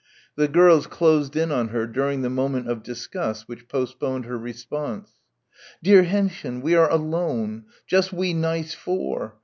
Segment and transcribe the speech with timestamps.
[0.35, 5.13] The girls closed in on her during the moment of disgust which postponed her response.
[5.83, 6.61] "Dear Hendchen!
[6.63, 7.65] We are alone!
[7.85, 9.35] Just we nice four!